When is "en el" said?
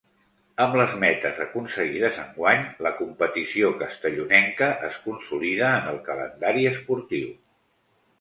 5.83-6.01